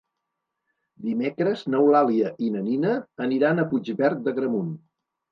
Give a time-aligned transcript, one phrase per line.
[1.09, 2.93] Dimecres n'Eulàlia i na Nina
[3.27, 4.73] aniran a Puigverd d'Agramunt.